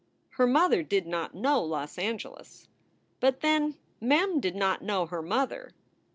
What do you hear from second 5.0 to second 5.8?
her mother.